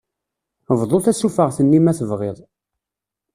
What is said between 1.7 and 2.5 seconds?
ma tebɣiḍ.